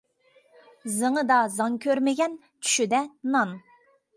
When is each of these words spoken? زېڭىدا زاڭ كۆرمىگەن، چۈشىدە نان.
زېڭىدا 0.93 1.37
زاڭ 1.57 1.77
كۆرمىگەن، 1.85 2.35
چۈشىدە 2.49 3.03
نان. 3.37 3.57